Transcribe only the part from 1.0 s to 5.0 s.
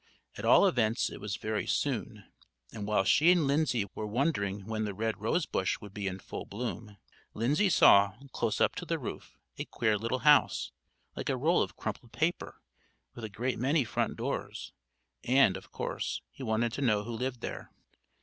it was very soon; and while she and Lindsay were wondering when the